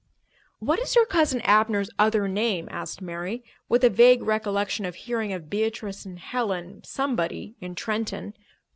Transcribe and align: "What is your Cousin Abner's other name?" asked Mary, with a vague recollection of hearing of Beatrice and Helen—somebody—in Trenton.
"What 0.57 0.79
is 0.79 0.95
your 0.95 1.05
Cousin 1.05 1.41
Abner's 1.41 1.91
other 1.99 2.27
name?" 2.27 2.67
asked 2.71 3.03
Mary, 3.03 3.43
with 3.69 3.83
a 3.83 3.89
vague 3.91 4.23
recollection 4.23 4.83
of 4.83 4.95
hearing 4.95 5.31
of 5.31 5.47
Beatrice 5.47 6.05
and 6.07 6.17
Helen—somebody—in 6.17 7.75
Trenton. 7.75 8.33